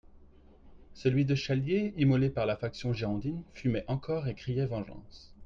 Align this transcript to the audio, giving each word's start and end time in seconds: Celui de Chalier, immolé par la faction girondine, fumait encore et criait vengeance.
Celui 0.95 1.25
de 1.25 1.35
Chalier, 1.35 1.93
immolé 1.95 2.31
par 2.31 2.47
la 2.47 2.55
faction 2.57 2.91
girondine, 2.91 3.43
fumait 3.53 3.85
encore 3.87 4.27
et 4.27 4.33
criait 4.33 4.65
vengeance. 4.65 5.31